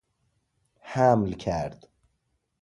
[0.81, 1.89] حمل کرد